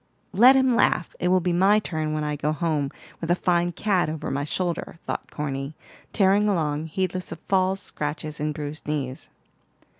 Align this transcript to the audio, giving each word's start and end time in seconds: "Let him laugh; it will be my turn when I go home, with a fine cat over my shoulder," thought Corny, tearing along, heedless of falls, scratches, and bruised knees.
"Let 0.33 0.55
him 0.55 0.75
laugh; 0.75 1.15
it 1.19 1.27
will 1.27 1.41
be 1.41 1.53
my 1.53 1.77
turn 1.77 2.11
when 2.11 2.23
I 2.23 2.35
go 2.35 2.51
home, 2.51 2.89
with 3.19 3.29
a 3.29 3.35
fine 3.35 3.71
cat 3.71 4.09
over 4.09 4.31
my 4.31 4.43
shoulder," 4.43 4.97
thought 5.03 5.29
Corny, 5.29 5.75
tearing 6.11 6.49
along, 6.49 6.87
heedless 6.87 7.31
of 7.31 7.37
falls, 7.47 7.79
scratches, 7.81 8.39
and 8.39 8.51
bruised 8.51 8.87
knees. 8.87 9.29